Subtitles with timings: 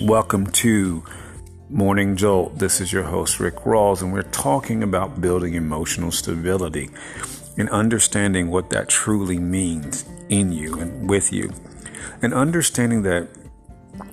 [0.00, 1.04] Welcome to
[1.68, 2.58] Morning Jolt.
[2.58, 6.88] This is your host, Rick Rawls, and we're talking about building emotional stability
[7.58, 11.52] and understanding what that truly means in you and with you.
[12.22, 13.28] And understanding that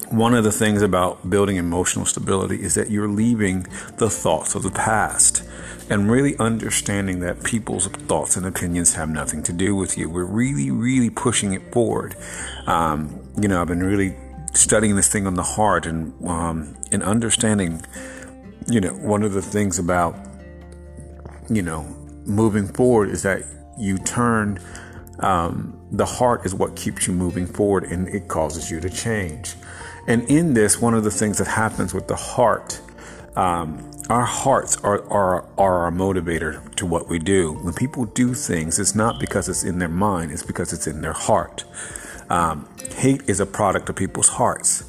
[0.09, 3.65] one of the things about building emotional stability is that you're leaving
[3.95, 5.47] the thoughts of the past
[5.89, 10.09] and really understanding that people's thoughts and opinions have nothing to do with you.
[10.09, 12.17] We're really, really pushing it forward.
[12.65, 14.18] Um, you know, I've been really
[14.57, 17.82] studying this thing on the heart and um, and understanding,
[18.68, 20.16] you know, one of the things about
[21.50, 21.83] you know
[22.25, 23.43] moving forward is that
[23.78, 24.60] you turn
[25.20, 29.56] um, the heart is what keeps you moving forward and it causes you to change.
[30.07, 32.80] And in this, one of the things that happens with the heart,
[33.36, 37.53] um, our hearts are, are, are our motivator to what we do.
[37.53, 41.02] When people do things, it's not because it's in their mind, it's because it's in
[41.02, 41.66] their heart.
[42.30, 44.83] Um, hate is a product of people's hearts.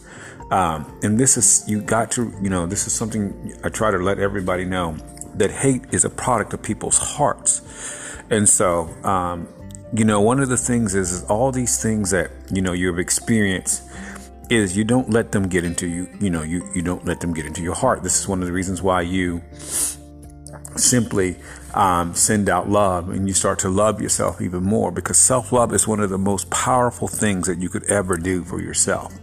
[0.50, 3.98] Um, and this is, you got to, you know, this is something I try to
[3.98, 4.96] let everybody know
[5.34, 8.16] that hate is a product of people's hearts.
[8.30, 9.48] And so, um,
[9.92, 12.98] you know, one of the things is, is all these things that, you know, you've
[12.98, 13.82] experienced
[14.50, 17.34] is you don't let them get into you, you know, you, you don't let them
[17.34, 18.02] get into your heart.
[18.02, 19.42] This is one of the reasons why you
[20.78, 21.36] simply
[21.74, 25.72] um, send out love and you start to love yourself even more because self love
[25.72, 29.14] is one of the most powerful things that you could ever do for yourself.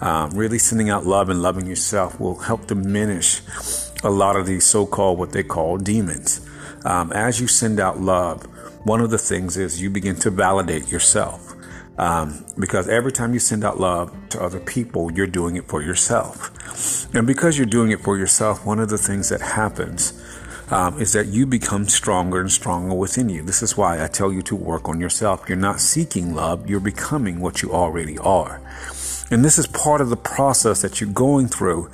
[0.00, 3.40] Um, really sending out love and loving yourself will help diminish
[4.04, 6.46] a lot of these so called what they call demons.
[6.84, 8.44] Um, as you send out love,
[8.86, 11.54] one of the things is you begin to validate yourself.
[11.98, 15.82] Um, because every time you send out love to other people, you're doing it for
[15.82, 16.52] yourself.
[17.14, 20.12] And because you're doing it for yourself, one of the things that happens
[20.70, 23.42] um, is that you become stronger and stronger within you.
[23.42, 25.48] This is why I tell you to work on yourself.
[25.48, 28.60] You're not seeking love, you're becoming what you already are.
[29.30, 31.90] And this is part of the process that you're going through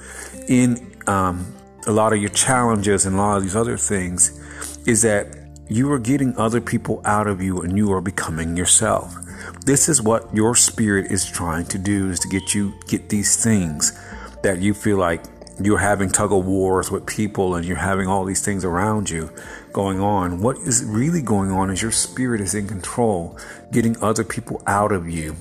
[0.49, 1.55] in um,
[1.87, 4.39] a lot of your challenges and a lot of these other things
[4.87, 5.27] is that
[5.69, 9.15] you are getting other people out of you and you are becoming yourself.
[9.65, 13.43] This is what your spirit is trying to do is to get you get these
[13.43, 13.99] things
[14.43, 15.25] that you feel like
[15.61, 19.31] you're having tug of wars with people and you're having all these things around you
[19.73, 20.41] going on.
[20.41, 23.39] What is really going on is your spirit is in control,
[23.71, 25.37] getting other people out of you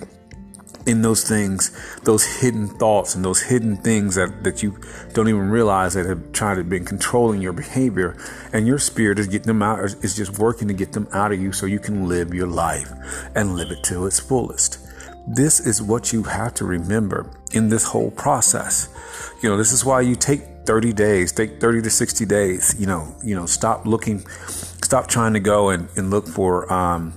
[0.85, 1.71] in those things,
[2.03, 4.77] those hidden thoughts and those hidden things that, that you
[5.13, 8.17] don't even realize that have tried to been controlling your behavior.
[8.51, 11.39] And your spirit is getting them out, is just working to get them out of
[11.39, 12.91] you so you can live your life
[13.35, 14.79] and live it to its fullest.
[15.27, 18.89] This is what you have to remember in this whole process.
[19.41, 22.87] You know, this is why you take 30 days, take 30 to 60 days, you
[22.87, 27.13] know, you know, stop looking, stop trying to go and, and look for, um,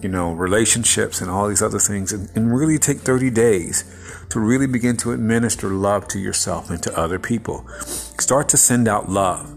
[0.00, 3.84] you know, relationships and all these other things and, and really take 30 days
[4.30, 7.66] to really begin to administer love to yourself and to other people.
[7.80, 9.48] Start to send out love.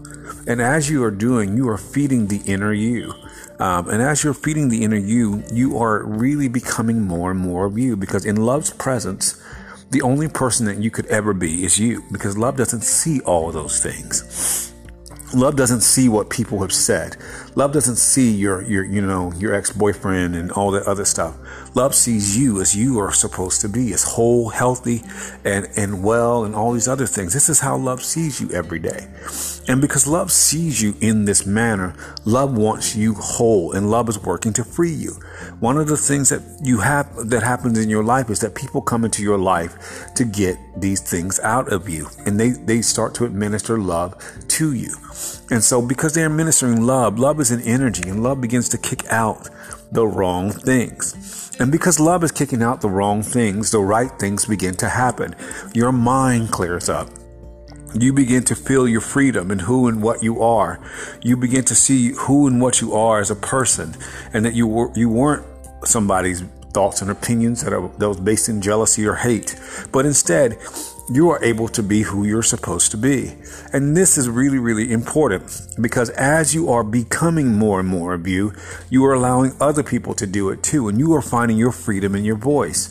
[0.46, 3.12] And as you are doing, you are feeding the inner you.
[3.58, 7.66] Um, and as you're feeding the inner you, you are really becoming more and more
[7.66, 9.42] of you because in love's presence,
[9.90, 13.50] the only person that you could ever be is you because love doesn't see all
[13.52, 14.72] those things.
[15.34, 17.16] Love doesn't see what people have said.
[17.56, 21.36] Love doesn't see your, your, you know, your ex-boyfriend and all that other stuff.
[21.76, 25.02] Love sees you as you are supposed to be, as whole, healthy,
[25.44, 27.34] and, and well, and all these other things.
[27.34, 29.06] This is how love sees you every day.
[29.68, 31.94] And because love sees you in this manner,
[32.24, 35.20] love wants you whole and love is working to free you.
[35.60, 38.80] One of the things that you have that happens in your life is that people
[38.80, 43.14] come into your life to get these things out of you and they, they start
[43.16, 44.14] to administer love
[44.48, 44.96] to you.
[45.50, 49.04] And so because they're administering love, love is an energy and love begins to kick
[49.10, 49.50] out
[49.92, 51.52] the wrong things.
[51.58, 55.34] And because love is kicking out the wrong things, the right things begin to happen.
[55.74, 57.08] Your mind clears up.
[57.94, 60.80] You begin to feel your freedom and who and what you are.
[61.22, 63.94] You begin to see who and what you are as a person
[64.34, 65.46] and that you were, you weren't
[65.84, 66.42] somebody's
[66.72, 69.58] thoughts and opinions that are those based in jealousy or hate,
[69.92, 70.58] but instead
[71.08, 73.34] you are able to be who you're supposed to be.
[73.72, 78.26] And this is really, really important because as you are becoming more and more of
[78.26, 78.52] you,
[78.90, 80.88] you are allowing other people to do it too.
[80.88, 82.90] And you are finding your freedom in your voice.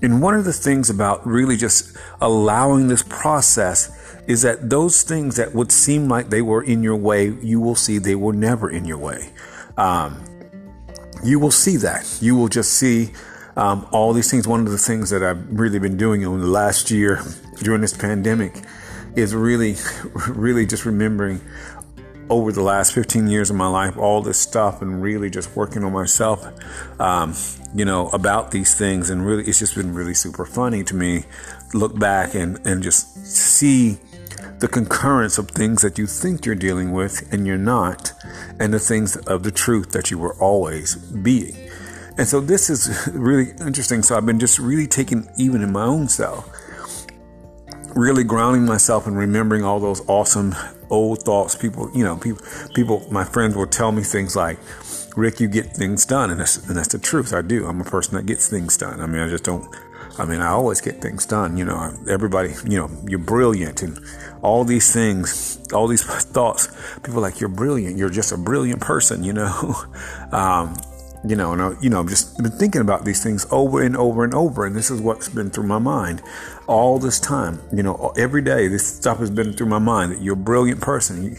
[0.00, 5.36] And one of the things about really just allowing this process is that those things
[5.36, 8.70] that would seem like they were in your way, you will see they were never
[8.70, 9.30] in your way.
[9.76, 10.24] Um,
[11.22, 12.18] you will see that.
[12.20, 13.12] You will just see
[13.56, 14.46] um, all these things.
[14.46, 17.20] One of the things that I've really been doing in the last year
[17.62, 18.62] during this pandemic
[19.16, 19.76] is really,
[20.28, 21.40] really just remembering
[22.30, 25.84] over the last 15 years of my life, all this stuff and really just working
[25.84, 26.46] on myself,
[26.98, 27.34] um,
[27.74, 29.10] you know, about these things.
[29.10, 31.24] And really, it's just been really super funny to me
[31.74, 33.98] look back and, and just see
[34.58, 38.12] the concurrence of things that you think you're dealing with and you're not,
[38.60, 41.61] and the things of the truth that you were always being.
[42.18, 44.02] And so this is really interesting.
[44.02, 46.48] So I've been just really taking, even in my own self,
[47.94, 50.54] really grounding myself and remembering all those awesome
[50.90, 51.54] old thoughts.
[51.54, 52.44] People, you know, people,
[52.74, 54.58] people, my friends will tell me things like,
[55.16, 56.30] Rick, you get things done.
[56.30, 57.32] And that's, and that's the truth.
[57.32, 57.66] I do.
[57.66, 59.00] I'm a person that gets things done.
[59.00, 59.66] I mean, I just don't,
[60.18, 61.56] I mean, I always get things done.
[61.56, 63.98] You know, everybody, you know, you're brilliant and
[64.42, 66.68] all these things, all these thoughts.
[67.02, 67.96] People like, you're brilliant.
[67.96, 69.74] You're just a brilliant person, you know.
[70.32, 70.76] um,
[71.24, 73.96] you know, and I, you know, I've just been thinking about these things over and
[73.96, 76.20] over and over, and this is what's been through my mind
[76.66, 77.60] all this time.
[77.72, 80.80] You know, every day this stuff has been through my mind that you're a brilliant
[80.80, 81.22] person.
[81.22, 81.36] You,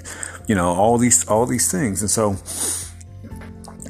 [0.48, 2.38] you know, all these all these things, and so,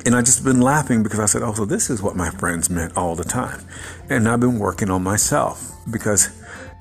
[0.06, 2.72] and I just been laughing because I said, "Oh, so this is what my friends
[2.72, 3.62] meant all the time,"
[4.10, 6.30] and I've been working on myself because.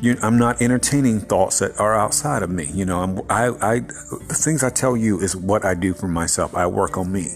[0.00, 2.68] You, I'm not entertaining thoughts that are outside of me.
[2.74, 6.08] You know, I'm, I, I, the things I tell you is what I do for
[6.08, 6.56] myself.
[6.56, 7.28] I work on me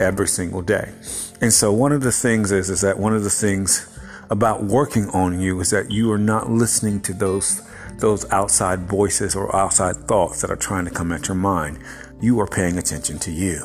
[0.00, 0.92] every single day.
[1.40, 3.86] And so one of the things is, is that one of the things
[4.30, 7.62] about working on you is that you are not listening to those,
[7.98, 11.78] those outside voices or outside thoughts that are trying to come at your mind.
[12.20, 13.64] You are paying attention to you.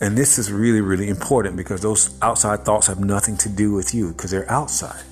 [0.00, 3.94] And this is really, really important because those outside thoughts have nothing to do with
[3.94, 5.02] you because they're outside.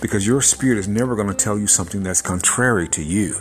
[0.00, 3.34] Because your spirit is never going to tell you something that's contrary to you.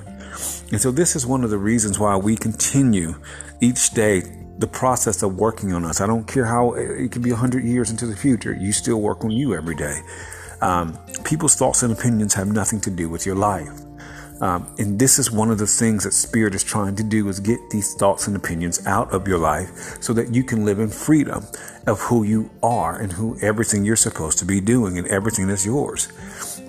[0.72, 3.16] And so this is one of the reasons why we continue
[3.62, 4.24] each day
[4.57, 6.01] the process of working on us.
[6.01, 9.24] I don't care how it could be 100 years into the future, you still work
[9.24, 10.01] on you every day.
[10.62, 13.69] Um, people's thoughts and opinions have nothing to do with your life.
[14.39, 17.39] Um, and this is one of the things that spirit is trying to do is
[17.39, 20.89] get these thoughts and opinions out of your life so that you can live in
[20.89, 21.44] freedom
[21.88, 25.65] of who you are and who everything you're supposed to be doing and everything that's
[25.65, 26.12] yours.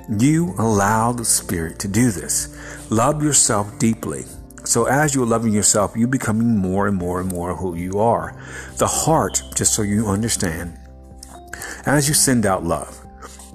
[0.08, 2.56] You allow the spirit to do this.
[2.90, 4.24] Love yourself deeply
[4.68, 8.36] so as you're loving yourself, you're becoming more and more and more who you are.
[8.76, 10.78] The heart, just so you understand,
[11.86, 13.02] as you send out love,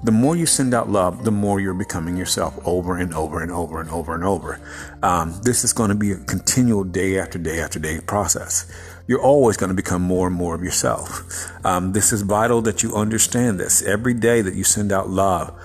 [0.02, 3.52] the more you send out love, the more you're becoming yourself over and over and
[3.52, 4.60] over and over and over.
[5.04, 8.66] Um, this is going to be a continual day after day after day process.
[9.06, 11.48] You're always going to become more and more of yourself.
[11.64, 13.82] Um, this is vital that you understand this.
[13.82, 15.56] Every day that you send out love,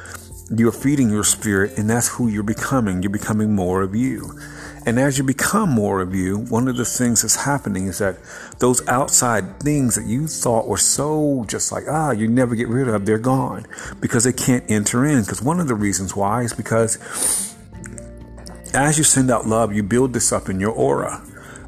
[0.55, 3.01] you're feeding your spirit, and that's who you're becoming.
[3.01, 4.39] You're becoming more of you.
[4.89, 8.17] And as you become more of you, one of the things that's happening is that
[8.57, 12.87] those outside things that you thought were so just like, ah, you never get rid
[12.87, 13.67] of, they're gone
[13.99, 15.21] because they can't enter in.
[15.21, 16.97] Because one of the reasons why is because
[18.73, 21.21] as you send out love, you build this up in your aura.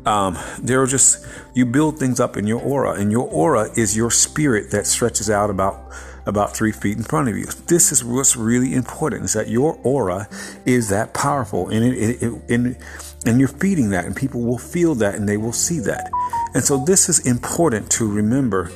[0.04, 1.24] Um, there are just,
[1.54, 5.30] you build things up in your aura, and your aura is your spirit that stretches
[5.30, 5.92] out about
[6.26, 7.46] about three feet in front of you.
[7.66, 10.30] This is what's really important is that your aura
[10.68, 12.78] is that powerful and it, it, it and,
[13.26, 16.12] and you're feeding that and people will feel that and they will see that.
[16.54, 18.72] And so this is important to remember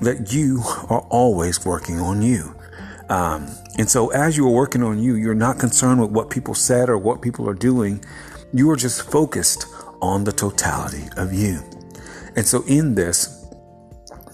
[0.00, 2.54] that you are always working on you.
[3.08, 3.48] Um,
[3.78, 6.88] and so as you are working on you, you're not concerned with what people said
[6.88, 8.04] or what people are doing.
[8.52, 9.66] You are just focused
[10.00, 11.60] on the totality of you.
[12.36, 13.38] And so in this,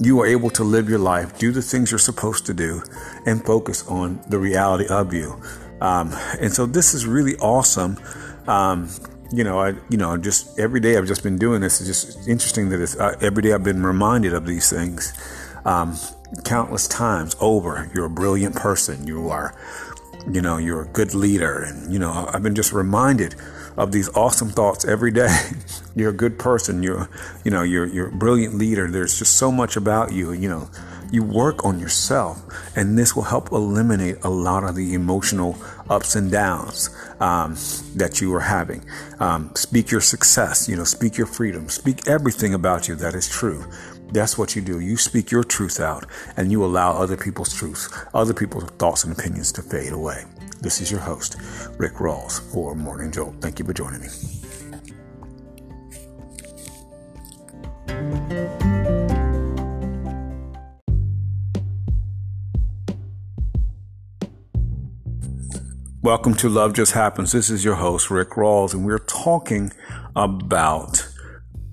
[0.00, 2.82] you are able to live your life, do the things you're supposed to do,
[3.26, 5.40] and focus on the reality of you.
[5.80, 7.98] Um, and so this is really awesome.
[8.46, 8.88] Um,
[9.30, 11.80] you know, I, you know, just every day I've just been doing this.
[11.80, 15.12] It's just interesting that it's, uh, every day I've been reminded of these things,
[15.64, 15.96] um,
[16.44, 17.90] countless times over.
[17.94, 19.06] You're a brilliant person.
[19.06, 19.54] You are,
[20.30, 21.62] you know, you're a good leader.
[21.62, 23.34] And, you know, I've been just reminded
[23.76, 25.36] of these awesome thoughts every day.
[25.94, 26.82] you're a good person.
[26.82, 27.08] You're,
[27.44, 28.90] you know, you're, you're a brilliant leader.
[28.90, 30.32] There's just so much about you.
[30.32, 30.70] You know,
[31.10, 32.42] you work on yourself,
[32.76, 35.56] and this will help eliminate a lot of the emotional
[35.88, 37.56] ups and downs um,
[37.96, 38.84] that you are having.
[39.18, 40.68] Um, speak your success.
[40.68, 41.68] You know, speak your freedom.
[41.68, 43.64] Speak everything about you that is true.
[44.10, 44.80] That's what you do.
[44.80, 49.12] You speak your truth out, and you allow other people's truths, other people's thoughts and
[49.12, 50.24] opinions to fade away.
[50.60, 51.36] This is your host,
[51.78, 53.34] Rick Rawls, for Morning Jolt.
[53.40, 54.37] Thank you for joining me.
[66.08, 67.32] Welcome to Love Just Happens.
[67.32, 69.74] This is your host, Rick Rawls, and we're talking
[70.16, 71.06] about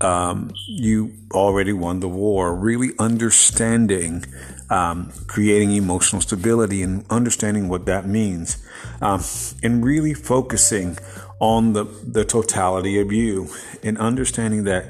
[0.02, 4.26] um, you already won the war, really understanding
[4.68, 8.62] um, creating emotional stability and understanding what that means,
[9.00, 9.24] um,
[9.62, 10.98] and really focusing
[11.40, 13.48] on the, the totality of you
[13.82, 14.84] and understanding that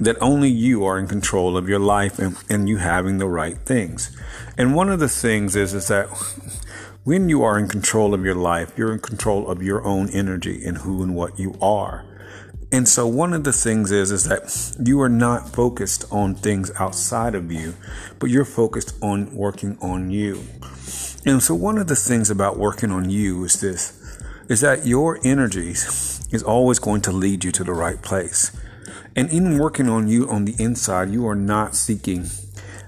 [0.00, 3.58] that only you are in control of your life and, and you having the right
[3.58, 4.10] things.
[4.58, 6.08] And one of the things is, is that
[7.04, 10.64] when you are in control of your life, you're in control of your own energy
[10.64, 12.02] and who and what you are.
[12.72, 16.72] And so one of the things is is that you are not focused on things
[16.78, 17.74] outside of you,
[18.18, 20.42] but you're focused on working on you.
[21.26, 24.00] And so one of the things about working on you is this
[24.48, 28.50] is that your energies is always going to lead you to the right place.
[29.14, 32.26] And in working on you on the inside, you are not seeking,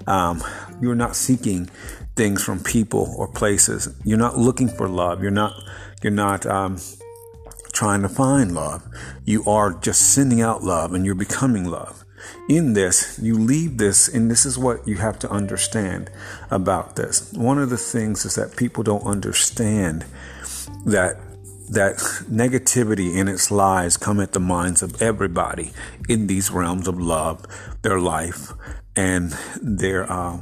[0.05, 0.43] um,
[0.81, 1.69] you are not seeking
[2.17, 3.95] things from people or places.
[4.03, 5.21] You're not looking for love.
[5.21, 5.53] You're not,
[6.03, 6.77] you're not, um,
[7.77, 8.83] trying to find love.
[9.23, 12.03] You are just sending out love and you're becoming love.
[12.49, 16.09] In this, you leave this, and this is what you have to understand
[16.49, 17.31] about this.
[17.33, 20.05] One of the things is that people don't understand
[20.85, 21.19] that
[21.69, 21.95] that
[22.31, 25.71] negativity and its lies come at the minds of everybody
[26.09, 27.45] in these realms of love,
[27.81, 28.53] their life,
[28.95, 29.31] and
[29.61, 30.39] their uh,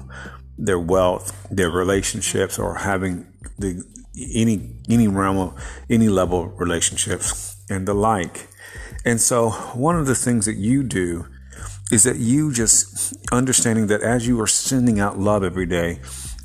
[0.58, 3.84] their wealth, their relationships, or having the
[4.34, 8.48] any any realm of any level of relationships and the like.
[9.04, 11.28] And so, one of the things that you do
[11.92, 16.00] is that you just understanding that as you are sending out love every day,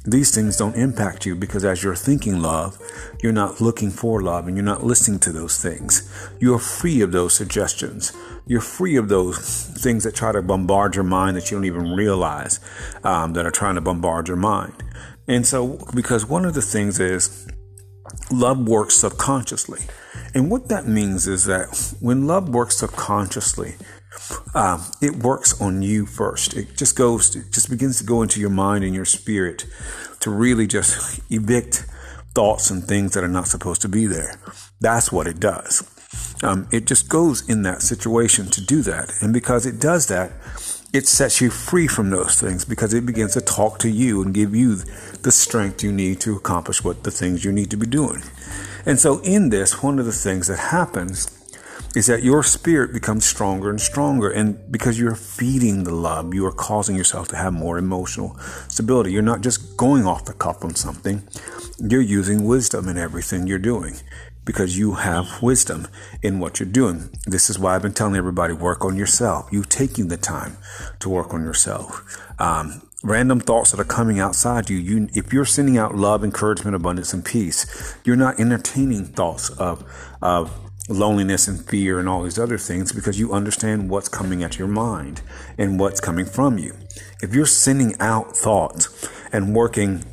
[0.04, 2.78] these things don't impact you because as you're thinking love,
[3.22, 6.10] you're not looking for love and you're not listening to those things.
[6.40, 8.12] You're free of those suggestions.
[8.46, 11.92] You're free of those things that try to bombard your mind that you don't even
[11.92, 12.60] realize
[13.04, 14.72] um, that are trying to bombard your mind.
[15.28, 17.46] And so, because one of the things is
[18.32, 19.82] love works subconsciously.
[20.34, 23.74] And what that means is that when love works subconsciously,
[24.54, 26.54] um, it works on you first.
[26.54, 29.66] It just goes, it just begins to go into your mind and your spirit
[30.20, 31.86] to really just evict
[32.34, 34.34] thoughts and things that are not supposed to be there.
[34.80, 35.88] That's what it does.
[36.42, 39.12] Um, it just goes in that situation to do that.
[39.20, 40.32] And because it does that,
[40.92, 44.34] it sets you free from those things because it begins to talk to you and
[44.34, 44.76] give you
[45.22, 48.22] the strength you need to accomplish what the things you need to be doing.
[48.84, 51.39] And so, in this, one of the things that happens
[51.94, 54.30] is that your spirit becomes stronger and stronger.
[54.30, 59.12] And because you're feeding the love, you are causing yourself to have more emotional stability.
[59.12, 61.22] You're not just going off the cuff on something,
[61.78, 63.96] you're using wisdom in everything you're doing
[64.44, 65.86] because you have wisdom
[66.22, 67.10] in what you're doing.
[67.26, 69.48] This is why I've been telling everybody work on yourself.
[69.52, 70.56] You taking the time
[71.00, 72.18] to work on yourself.
[72.38, 76.74] Um, random thoughts that are coming outside you, you, if you're sending out love, encouragement,
[76.74, 79.84] abundance, and peace, you're not entertaining thoughts of,
[80.20, 84.58] of loneliness and fear and all these other things because you understand what's coming at
[84.58, 85.22] your mind
[85.56, 86.74] and what's coming from you.
[87.22, 90.04] If you're sending out thoughts and working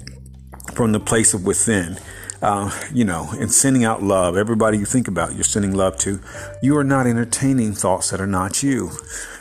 [0.73, 1.97] from the place of within,
[2.41, 4.37] uh, you know, and sending out love.
[4.37, 6.19] Everybody you think about, you're sending love to.
[6.61, 8.91] You are not entertaining thoughts that are not you.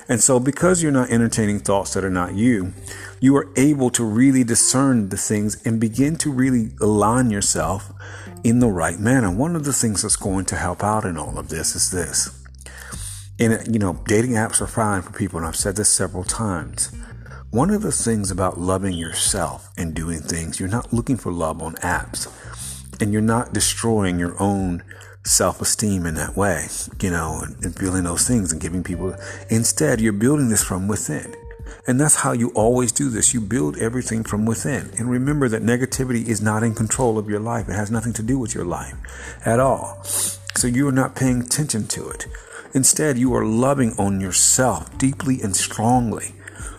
[0.09, 2.73] And so, because you're not entertaining thoughts that are not you,
[3.21, 7.93] you are able to really discern the things and begin to really align yourself
[8.45, 9.35] in the right manner.
[9.35, 12.31] One of the things that's going to help out in all of this is this.
[13.39, 16.93] And, you know, dating apps are fine for people, and I've said this several times.
[17.51, 21.63] One of the things about loving yourself and doing things, you're not looking for love
[21.63, 22.29] on apps
[23.01, 24.83] and you're not destroying your own
[25.27, 26.67] self-esteem in that way,
[27.01, 29.15] you know, and, and feeling those things and giving people.
[29.51, 31.35] Instead, you're building this from within.
[31.87, 33.35] And that's how you always do this.
[33.35, 34.91] You build everything from within.
[34.99, 37.69] And remember that negativity is not in control of your life.
[37.69, 38.95] It has nothing to do with your life
[39.45, 40.03] at all.
[40.05, 42.27] So you are not paying attention to it.
[42.73, 46.35] Instead, you are loving on yourself deeply and strongly.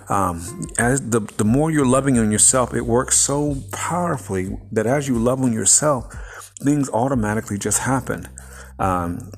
[0.10, 5.08] Um, as the, the more you're loving on yourself, it works so powerfully that as
[5.08, 6.16] you love on yourself,
[6.62, 8.28] things automatically just happen.
[8.80, 9.32] Um,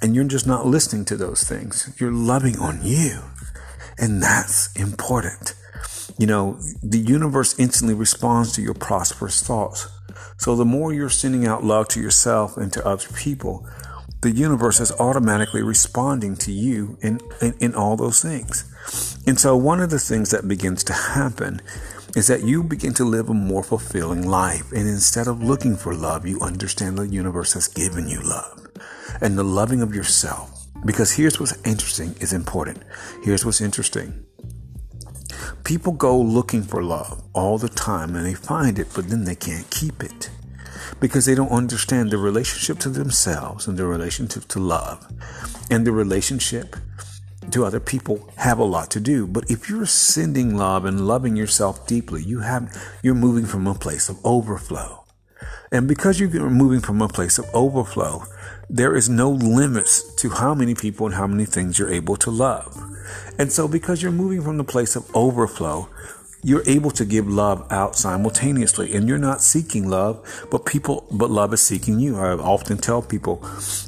[0.00, 1.94] and you're just not listening to those things.
[1.98, 3.20] You're loving on you.
[3.98, 5.54] And that's important.
[6.18, 9.88] You know, the universe instantly responds to your prosperous thoughts.
[10.36, 13.66] So the more you're sending out love to yourself and to other people,
[14.22, 18.64] the universe is automatically responding to you in, in, in all those things.
[19.26, 21.60] And so, one of the things that begins to happen
[22.14, 24.70] is that you begin to live a more fulfilling life.
[24.72, 28.66] And instead of looking for love, you understand the universe has given you love
[29.20, 30.66] and the loving of yourself.
[30.84, 32.82] Because here's what's interesting is important.
[33.22, 34.26] Here's what's interesting.
[35.64, 39.36] People go looking for love all the time and they find it, but then they
[39.36, 40.30] can't keep it
[41.00, 45.10] because they don't understand the relationship to themselves and the relationship to love
[45.70, 46.76] and the relationship
[47.50, 49.26] to other people have a lot to do.
[49.26, 53.74] But if you're sending love and loving yourself deeply, you have you're moving from a
[53.74, 55.04] place of overflow.
[55.70, 58.24] And because you're moving from a place of overflow,
[58.68, 62.30] there is no limits to how many people and how many things you're able to
[62.30, 62.78] love.
[63.38, 65.88] And so, because you're moving from the place of overflow,
[66.44, 71.30] you're able to give love out simultaneously and you're not seeking love but people but
[71.30, 73.40] love is seeking you i often tell people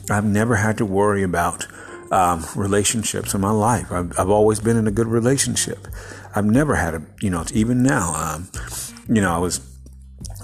[0.09, 1.67] i've never had to worry about
[2.13, 3.91] um, relationships in my life.
[3.91, 5.87] I've, I've, always been in a good relationship.
[6.35, 8.49] I've never had a you know even now um,
[9.09, 9.61] you know i was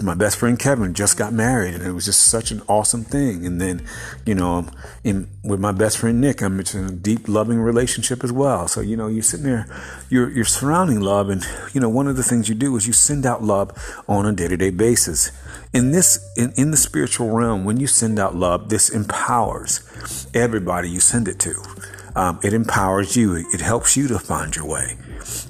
[0.02, 3.47] my best friend Kevin just got married, and it was just such an awesome thing.
[3.47, 3.87] And then,
[4.25, 4.71] you know, um,
[5.04, 8.69] in with my best friend Nick, I'm in a deep, loving relationship as well.
[8.69, 9.66] So, you know, you're sitting there,
[10.09, 12.92] you're you're surrounding love, and you know, one of the things you do is you
[12.92, 13.71] send out love
[14.09, 15.30] on a day to day basis.
[15.73, 20.90] In this, in, in the spiritual realm, when you send out love, this empowers everybody
[20.90, 21.54] you send it to.
[22.14, 23.37] Um, it empowers you.
[23.37, 24.97] It helps you to find your way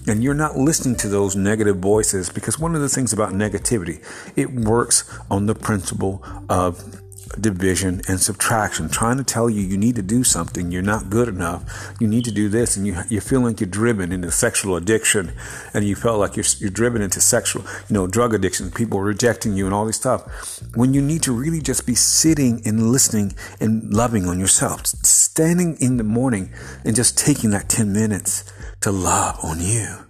[0.06, 4.04] and you're not listening to those negative voices because one of the things about negativity
[4.36, 7.00] it works on the principle of
[7.38, 11.28] division and subtraction trying to tell you you need to do something you're not good
[11.28, 14.76] enough you need to do this and you you feel like you're driven into sexual
[14.76, 15.32] addiction
[15.72, 19.54] and you felt like you're, you're driven into sexual you know drug addiction people rejecting
[19.54, 23.32] you and all this stuff when you need to really just be sitting and listening
[23.60, 26.52] and loving on yourself standing in the morning
[26.84, 28.44] and just taking that 10 minutes
[28.80, 30.09] to love on you.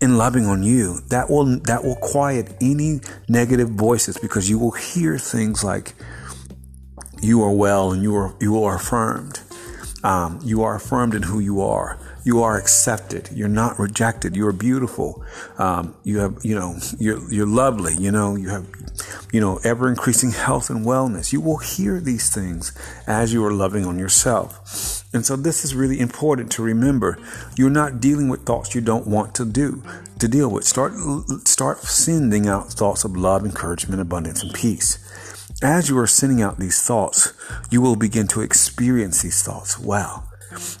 [0.00, 4.72] In loving on you, that will that will quiet any negative voices because you will
[4.72, 5.94] hear things like
[7.22, 9.40] you are well and you are you are affirmed.
[10.02, 11.98] Um, you are affirmed in who you are.
[12.24, 13.30] You are accepted.
[13.32, 14.36] You're not rejected.
[14.36, 15.24] You are beautiful.
[15.58, 17.94] Um, you have, you know, you're, you're lovely.
[17.94, 18.66] You know, you have,
[19.32, 21.32] you know, ever increasing health and wellness.
[21.32, 22.72] You will hear these things
[23.06, 25.04] as you are loving on yourself.
[25.12, 27.18] And so this is really important to remember.
[27.56, 29.82] You're not dealing with thoughts you don't want to do,
[30.18, 30.64] to deal with.
[30.64, 30.92] Start,
[31.46, 34.98] start sending out thoughts of love, encouragement, abundance, and peace.
[35.62, 37.32] As you are sending out these thoughts,
[37.70, 40.29] you will begin to experience these thoughts well.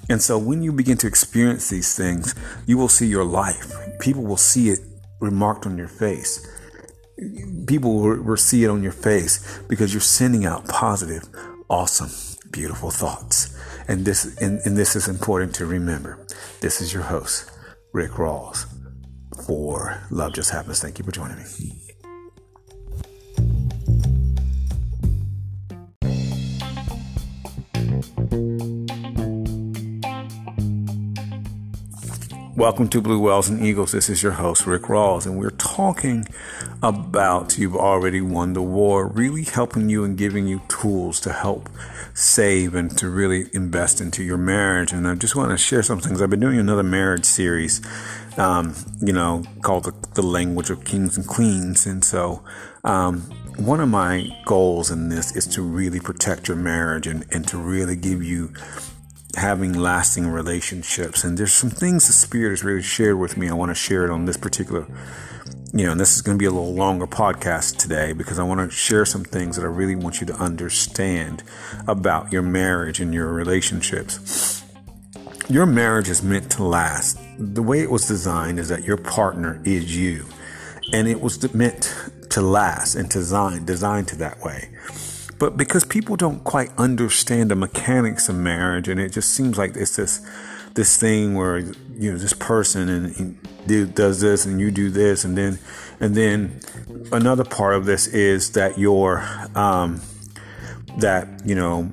[0.08, 2.34] And so when you begin to experience these things,
[2.66, 3.72] you will see your life.
[4.00, 4.80] People will see it
[5.20, 6.46] remarked on your face.
[7.66, 11.28] People will, will see it on your face because you're sending out positive,
[11.68, 12.10] awesome,
[12.50, 13.56] beautiful thoughts.
[13.88, 16.26] And this and, and this is important to remember.
[16.60, 17.50] This is your host,
[17.92, 18.66] Rick Rawls,
[19.46, 20.80] for Love Just Happens.
[20.80, 21.79] Thank you for joining me.
[32.60, 33.92] Welcome to Blue Wells and Eagles.
[33.92, 36.26] This is your host, Rick Rawls, and we're talking
[36.82, 41.70] about You've Already Won the War, really helping you and giving you tools to help
[42.12, 44.92] save and to really invest into your marriage.
[44.92, 46.20] And I just want to share some things.
[46.20, 47.80] I've been doing another marriage series,
[48.36, 51.86] um, you know, called the, the, Language of Kings and Queens.
[51.86, 52.44] And so,
[52.84, 53.22] um,
[53.56, 57.56] one of my goals in this is to really protect your marriage and, and to
[57.56, 58.52] really give you
[59.36, 61.24] having lasting relationships.
[61.24, 63.48] And there's some things the Spirit has really shared with me.
[63.48, 64.86] I want to share it on this particular,
[65.72, 68.42] you know, and this is going to be a little longer podcast today because I
[68.42, 71.42] want to share some things that I really want you to understand
[71.86, 74.64] about your marriage and your relationships.
[75.48, 77.18] Your marriage is meant to last.
[77.38, 80.26] The way it was designed is that your partner is you,
[80.92, 81.92] and it was meant
[82.30, 84.68] to last and designed designed to that way.
[85.40, 89.74] But because people don't quite understand the mechanics of marriage, and it just seems like
[89.74, 90.20] it's this
[90.74, 95.24] this thing where you know this person and he does this and you do this,
[95.24, 95.58] and then
[95.98, 96.60] and then
[97.10, 100.02] another part of this is that your um,
[100.98, 101.90] that you know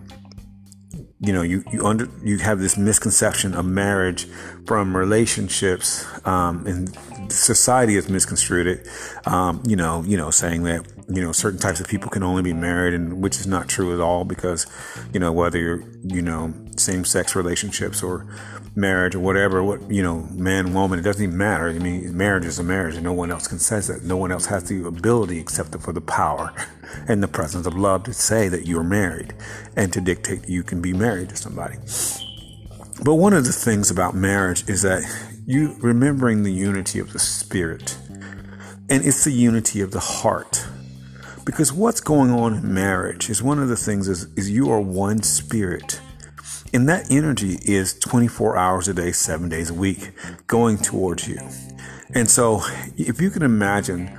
[1.22, 4.26] you know you you under you have this misconception of marriage
[4.66, 6.98] from relationships um, and
[7.32, 8.88] society has misconstrued it
[9.26, 12.41] um, you know you know saying that you know certain types of people can only
[12.41, 14.65] be married and which is not true at all because
[15.13, 18.28] you know whether you're you know same sex relationships or
[18.76, 21.70] marriage or whatever what you know man woman it doesn't even matter.
[21.70, 24.04] I mean marriage is a marriage and no one else can say that.
[24.04, 26.54] No one else has the ability except for the power
[27.08, 29.34] and the presence of love to say that you're married
[29.76, 31.78] and to dictate you can be married to somebody.
[33.04, 35.04] But one of the things about marriage is that
[35.46, 37.98] you remembering the unity of the spirit
[38.89, 40.67] and it's the unity of the heart
[41.48, 44.82] because what's going on in marriage is one of the things is, is you are
[44.82, 46.02] one spirit.
[46.74, 50.12] And that energy is 24 hours a day, seven days a week
[50.48, 51.40] going towards you.
[52.14, 52.64] And so
[52.98, 54.12] if you can imagine,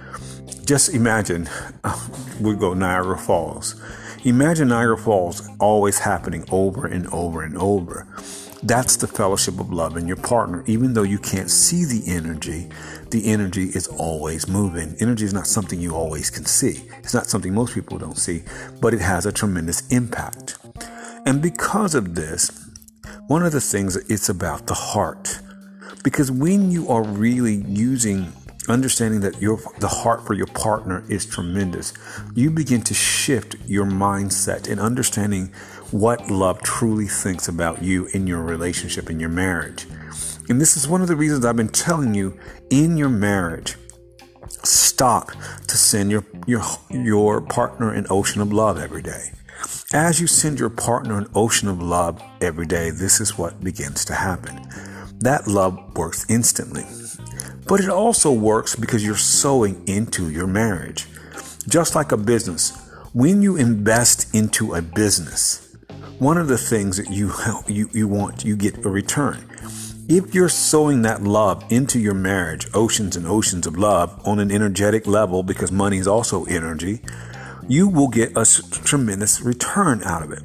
[0.65, 1.51] just imagine,
[2.41, 3.79] we go Niagara Falls.
[4.25, 8.09] Imagine Niagara Falls always happening over and over and over.
[8.63, 10.65] That's the fellowship of love in your partner.
[10.67, 12.69] Even though you can't see the energy,
[13.11, 14.97] the energy is always moving.
[15.01, 16.83] Energy is not something you always can see.
[16.99, 18.43] It's not something most people don't see,
[18.81, 20.59] but it has a tremendous impact.
[21.25, 22.69] And because of this,
[23.29, 25.41] one of the things it's about the heart.
[26.03, 28.33] Because when you are really using
[28.69, 31.93] understanding that your the heart for your partner is tremendous,
[32.35, 35.53] you begin to shift your mindset and understanding
[35.91, 39.87] what love truly thinks about you in your relationship in your marriage.
[40.49, 42.39] And this is one of the reasons I've been telling you
[42.71, 43.77] in your marriage
[44.65, 45.31] stop
[45.67, 49.33] to send your your your partner an ocean of love every day.
[49.93, 54.05] As you send your partner an ocean of love every day, this is what begins
[54.07, 54.61] to happen.
[55.21, 56.85] That love works instantly.
[57.67, 61.07] But it also works because you're sowing into your marriage.
[61.69, 62.73] Just like a business,
[63.13, 65.68] when you invest into a business,
[66.19, 67.33] one of the things that you
[67.67, 69.45] you, you want you get a return.
[70.09, 74.51] If you're sowing that love into your marriage, oceans and oceans of love on an
[74.51, 77.03] energetic level, because money is also energy,
[77.69, 80.43] you will get a tremendous return out of it.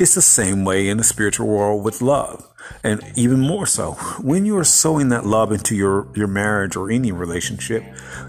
[0.00, 2.46] It's the same way in the spiritual world with love.
[2.82, 6.90] And even more so, when you are sowing that love into your, your marriage or
[6.90, 7.84] any relationship,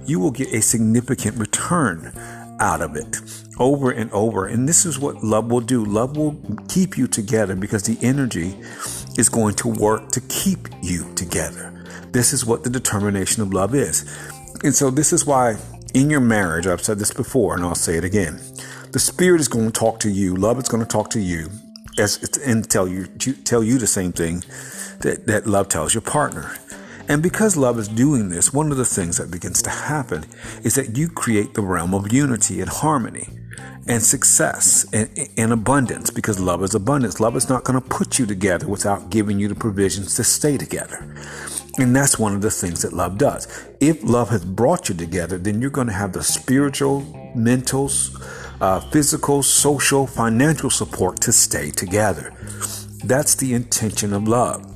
[0.06, 2.14] you will get a significant return
[2.62, 3.18] out of it
[3.60, 4.46] over and over.
[4.46, 5.84] And this is what love will do.
[5.84, 8.56] Love will keep you together because the energy
[9.18, 11.84] is going to work to keep you together.
[12.12, 14.04] This is what the determination of love is.
[14.64, 15.58] And so this is why
[15.94, 18.40] in your marriage, I've said this before and I'll say it again.
[18.92, 20.36] The spirit is going to talk to you.
[20.36, 21.50] Love is going to talk to you
[21.98, 24.44] as, and tell you tell you the same thing
[25.00, 26.56] that, that love tells your partner.
[27.12, 30.24] And because love is doing this, one of the things that begins to happen
[30.64, 33.28] is that you create the realm of unity and harmony
[33.86, 37.20] and success and, and abundance because love is abundance.
[37.20, 40.58] Love is not going to put you together without giving you the provisions to stay
[40.58, 41.14] together.
[41.78, 43.46] And that's one of the things that love does.
[43.82, 47.02] If love has brought you together, then you're going to have the spiritual,
[47.36, 47.92] mental,
[48.62, 52.34] uh, physical, social, financial support to stay together.
[53.04, 54.71] That's the intention of love.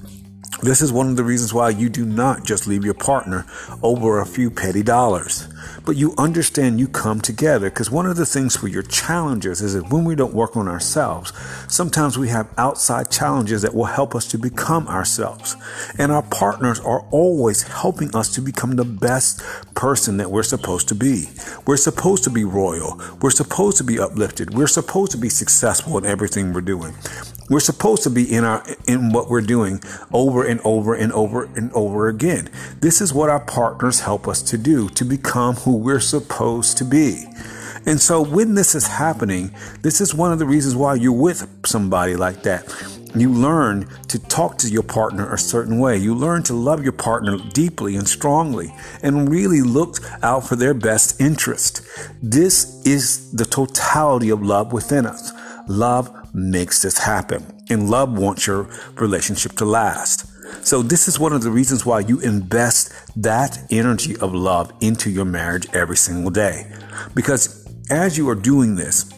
[0.62, 3.46] This is one of the reasons why you do not just leave your partner
[3.84, 5.50] over a few petty dollars,
[5.86, 7.70] but you understand you come together.
[7.70, 10.70] Because one of the things for your challenges is that when we don't work on
[10.70, 11.34] ourselves,
[11.68, 15.58] sometimes we have outside challenges that will help us to become ourselves.
[16.00, 19.44] And our partners are always helping us to become the best
[19.76, 21.28] person that we're supposed to be.
[21.68, 23.00] We're supposed to be royal.
[23.22, 24.54] We're supposed to be uplifted.
[24.54, 26.96] We're supposed to be successful in everything we're doing.
[27.50, 29.82] We're supposed to be in our in what we're doing
[30.12, 32.50] over and over and over and over again.
[32.82, 36.86] This is what our partners help us to do to become who we're supposed to
[36.86, 37.26] be.
[37.86, 39.52] And so when this is happening,
[39.84, 42.66] this is one of the reasons why you're with somebody like that.
[43.16, 45.96] You learn to talk to your partner a certain way.
[45.98, 50.74] You learn to love your partner deeply and strongly and really look out for their
[50.74, 51.82] best interest.
[52.22, 55.32] This is the totality of love within us.
[55.68, 57.46] Love makes this happen.
[57.70, 60.32] And love wants your relationship to last.
[60.66, 65.10] So, this is one of the reasons why you invest that energy of love into
[65.10, 66.72] your marriage every single day.
[67.16, 69.12] Because as you are doing this,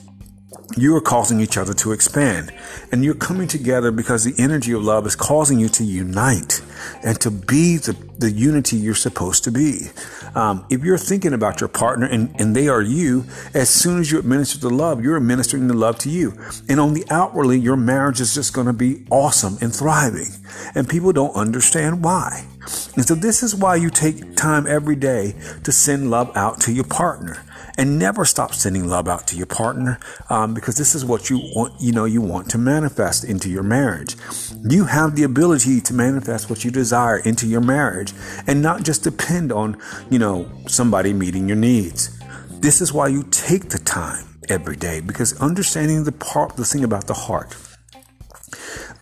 [0.77, 2.53] you are causing each other to expand.
[2.91, 6.61] And you're coming together because the energy of love is causing you to unite
[7.03, 9.87] and to be the, the unity you're supposed to be.
[10.35, 14.11] Um, if you're thinking about your partner and, and they are you, as soon as
[14.11, 16.33] you administer the love, you're administering the love to you.
[16.69, 20.29] And on the outwardly, your marriage is just going to be awesome and thriving.
[20.75, 22.45] And people don't understand why.
[22.95, 26.73] And so this is why you take time every day to send love out to
[26.73, 27.43] your partner
[27.77, 31.37] and never stop sending love out to your partner um, because this is what you
[31.55, 34.15] want you know you want to manifest into your marriage.
[34.67, 38.13] You have the ability to manifest what you desire into your marriage
[38.47, 39.77] and not just depend on
[40.09, 42.17] you know somebody meeting your needs.
[42.59, 46.83] This is why you take the time every day because understanding the part the thing
[46.83, 47.53] about the heart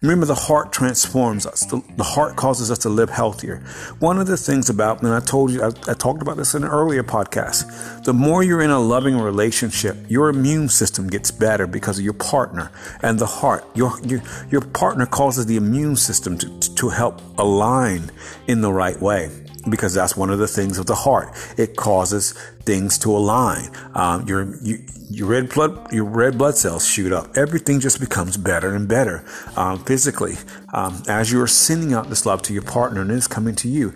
[0.05, 1.65] Remember, the heart transforms us.
[1.65, 3.63] The, the, heart causes us to live healthier.
[3.97, 6.63] One of the things about, and I told you, I, I talked about this in
[6.63, 11.65] an earlier podcast, the more you're in a loving relationship, your immune system gets better
[11.65, 13.65] because of your partner and the heart.
[13.73, 18.11] Your, your, your partner causes the immune system to, to help align
[18.47, 21.29] in the right way because that's one of the things of the heart.
[21.57, 23.69] It causes things to align.
[23.93, 27.37] Um, your you, your red blood your red blood cells shoot up.
[27.37, 29.23] Everything just becomes better and better
[29.55, 30.35] um, physically
[30.73, 33.67] um, as you are sending out this love to your partner and it's coming to
[33.67, 33.93] you,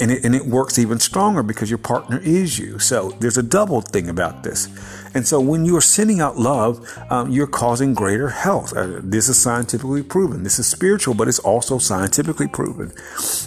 [0.00, 2.78] and it and it works even stronger because your partner is you.
[2.78, 4.68] So there's a double thing about this.
[5.14, 8.72] And so when you are sending out love, um, you're causing greater health.
[8.76, 10.42] Uh, this is scientifically proven.
[10.42, 12.92] This is spiritual, but it's also scientifically proven.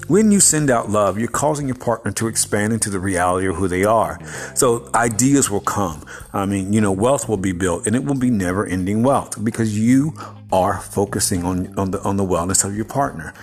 [0.07, 3.55] When you send out love, you're causing your partner to expand into the reality of
[3.55, 4.19] who they are.
[4.55, 6.05] So ideas will come.
[6.33, 9.43] I mean, you know, wealth will be built and it will be never ending wealth
[9.43, 10.13] because you
[10.51, 13.33] are focusing on, on the on the wellness of your partner.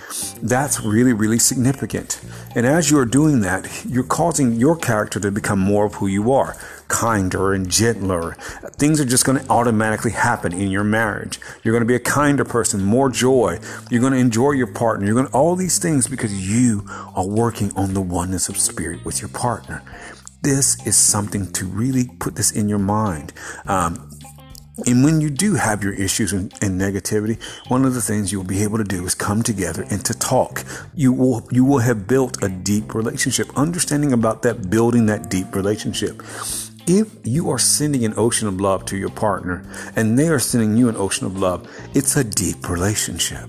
[0.41, 2.21] That's really, really significant.
[2.55, 6.07] And as you are doing that, you're causing your character to become more of who
[6.07, 6.55] you are,
[6.91, 8.33] kinder and gentler.
[8.77, 11.39] Things are just going to automatically happen in your marriage.
[11.63, 13.59] You're going to be a kinder person, more joy.
[13.89, 15.05] You're going to enjoy your partner.
[15.05, 19.05] You're going to all these things because you are working on the oneness of spirit
[19.05, 19.81] with your partner.
[20.41, 23.31] This is something to really put this in your mind.
[23.65, 24.11] Um,
[24.87, 28.43] and when you do have your issues and, and, negativity, one of the things you'll
[28.43, 30.63] be able to do is come together and to talk.
[30.95, 33.47] You will you will have built a deep relationship.
[33.55, 36.23] Understanding about that building that deep relationship.
[36.93, 39.63] If you are sending an ocean of love to your partner
[39.95, 43.47] and they are sending you an ocean of love, it's a deep relationship.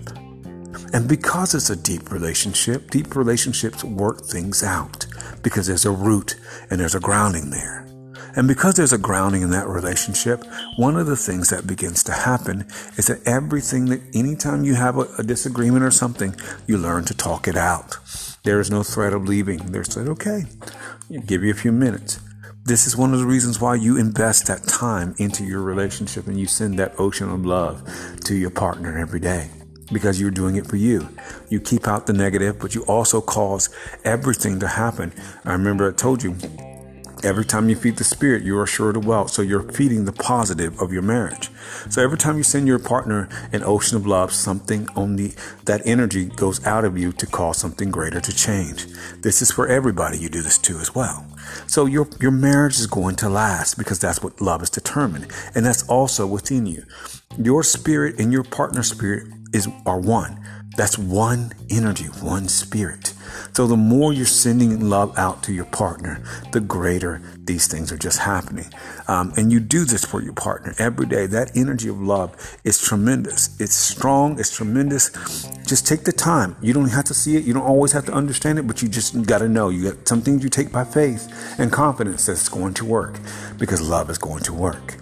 [0.92, 5.06] And because it's a deep relationship, deep relationships work things out
[5.42, 6.36] because there's a root
[6.70, 7.84] and there's a grounding there.
[8.36, 10.44] And because there's a grounding in that relationship,
[10.76, 14.98] one of the things that begins to happen is that everything that anytime you have
[14.98, 16.36] a, a disagreement or something,
[16.68, 17.96] you learn to talk it out.
[18.44, 19.72] There is no threat of leaving.
[19.72, 20.44] There's said, okay,
[21.26, 22.20] give you a few minutes.
[22.64, 26.38] This is one of the reasons why you invest that time into your relationship and
[26.38, 27.82] you send that ocean of love
[28.24, 29.50] to your partner every day
[29.92, 31.08] because you're doing it for you.
[31.48, 33.68] You keep out the negative, but you also cause
[34.04, 35.12] everything to happen.
[35.44, 36.36] I remember I told you
[37.24, 39.30] Every time you feed the spirit, you are sure of wealth.
[39.30, 41.50] So you're feeding the positive of your marriage.
[41.88, 45.32] So every time you send your partner an ocean of love, something on the
[45.66, 48.86] that energy goes out of you to cause something greater to change.
[49.20, 51.24] This is for everybody you do this to as well.
[51.66, 55.28] So your your marriage is going to last because that's what love is determined.
[55.54, 56.84] And that's also within you.
[57.38, 60.41] Your spirit and your partner spirit is are one.
[60.76, 63.12] That's one energy, one spirit.
[63.52, 67.98] So the more you're sending love out to your partner, the greater these things are
[67.98, 68.66] just happening.
[69.08, 71.26] Um, and you do this for your partner every day.
[71.26, 73.60] That energy of love is tremendous.
[73.60, 74.38] It's strong.
[74.38, 75.10] It's tremendous.
[75.66, 76.56] Just take the time.
[76.62, 77.44] You don't have to see it.
[77.44, 79.68] You don't always have to understand it, but you just got to know.
[79.68, 83.18] You got some things you take by faith and confidence that it's going to work
[83.58, 84.96] because love is going to work.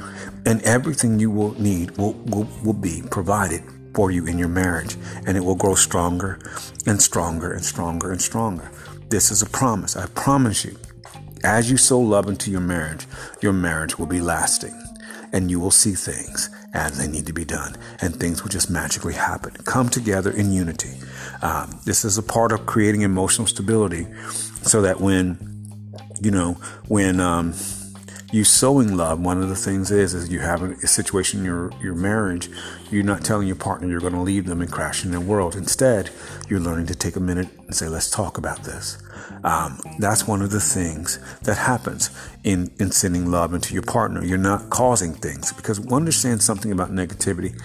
[0.47, 3.63] And everything you will need will, will, will be provided
[3.95, 6.39] for you in your marriage, and it will grow stronger
[6.87, 8.71] and stronger and stronger and stronger.
[9.09, 9.97] This is a promise.
[9.97, 10.77] I promise you.
[11.43, 13.07] As you sow love into your marriage,
[13.41, 14.79] your marriage will be lasting,
[15.33, 18.71] and you will see things as they need to be done, and things will just
[18.71, 19.53] magically happen.
[19.65, 20.99] Come together in unity.
[21.43, 24.07] Um, this is a part of creating emotional stability,
[24.63, 25.39] so that when
[26.21, 27.55] you know when um,
[28.33, 31.71] you sowing love, one of the things is is you have a situation in your
[31.83, 32.49] your marriage,
[32.91, 35.57] you're not telling your partner you're going to leave them and crash in their world.
[35.57, 36.11] Instead,
[36.49, 38.99] you're learning to take a minute and say, "Let's talk about this."
[39.43, 42.11] Um, that's one of the things that happens
[42.45, 44.25] in in sending love into your partner.
[44.25, 47.61] You're not causing things because understand something about negativity.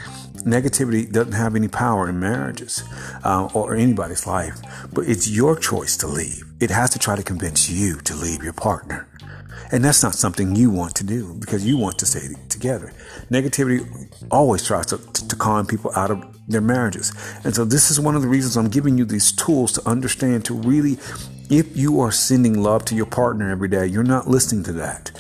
[0.46, 2.84] Negativity doesn't have any power in marriages
[3.24, 4.60] uh, or anybody's life,
[4.94, 6.44] but it's your choice to leave.
[6.60, 9.08] It has to try to convince you to leave your partner.
[9.72, 12.94] And that's not something you want to do because you want to stay together.
[13.30, 13.86] Negativity
[14.32, 17.12] always tries to, to con people out of their marriages.
[17.44, 20.46] And so this is one of the reasons I'm giving you these tools to understand
[20.46, 20.98] to really,
[21.50, 25.12] if you are sending love to your partner every day, you're not listening to that.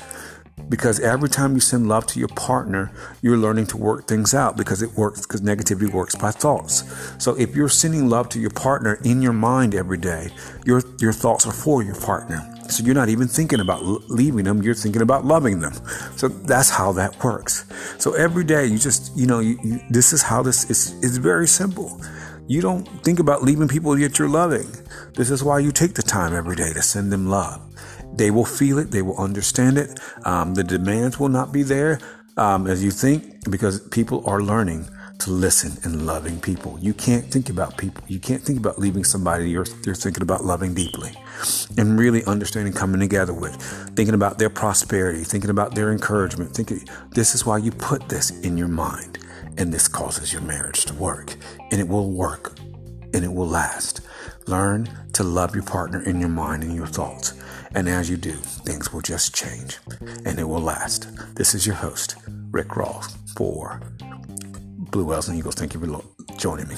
[0.69, 4.57] Because every time you send love to your partner, you're learning to work things out
[4.57, 6.83] because it works, because negativity works by thoughts.
[7.23, 10.29] So if you're sending love to your partner in your mind every day,
[10.65, 12.54] your, your thoughts are for your partner.
[12.69, 15.73] So you're not even thinking about leaving them, you're thinking about loving them.
[16.15, 17.65] So that's how that works.
[17.99, 21.17] So every day you just, you know, you, you, this is how this is, it's
[21.17, 22.01] very simple.
[22.47, 24.67] You don't think about leaving people that you're loving.
[25.13, 27.61] This is why you take the time every day to send them love.
[28.13, 29.99] They will feel it, they will understand it.
[30.23, 31.99] Um, the demands will not be there
[32.37, 34.87] um, as you think because people are learning
[35.19, 36.77] to listen and loving people.
[36.79, 38.03] You can't think about people.
[38.07, 41.11] You can't think about leaving somebody you're, you're thinking about loving deeply
[41.77, 43.55] and really understanding coming together with,
[43.95, 46.53] thinking about their prosperity, thinking about their encouragement.
[46.53, 49.19] Thinking this is why you put this in your mind,
[49.57, 51.35] and this causes your marriage to work,
[51.71, 52.57] and it will work,
[53.13, 54.01] and it will last.
[54.47, 57.33] Learn to love your partner in your mind and your thoughts.
[57.73, 59.79] And as you do, things will just change
[60.25, 61.07] and it will last.
[61.35, 62.15] This is your host,
[62.51, 63.81] Rick Rawls, for
[64.95, 65.55] Blue Whales and Eagles.
[65.55, 65.85] Thank you for
[66.37, 66.75] joining me.